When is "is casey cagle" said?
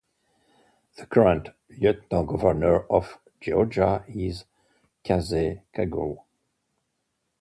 4.09-6.23